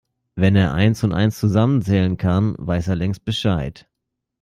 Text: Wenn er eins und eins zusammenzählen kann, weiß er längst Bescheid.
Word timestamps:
Wenn 0.33 0.55
er 0.55 0.73
eins 0.73 1.03
und 1.03 1.13
eins 1.13 1.37
zusammenzählen 1.37 2.17
kann, 2.17 2.55
weiß 2.57 2.87
er 2.87 2.95
längst 2.95 3.23
Bescheid. 3.23 3.87